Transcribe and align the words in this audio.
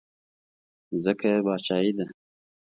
ځکه 1.03 1.25
یې 1.33 1.39
باچایي 1.45 1.91
ده. 1.97 2.05